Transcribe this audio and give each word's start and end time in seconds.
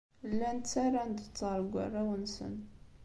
Llan 0.31 0.57
ttarran-d 0.59 1.17
ttaṛ 1.21 1.59
deg 1.63 1.71
warraw-nsen. 1.73 2.55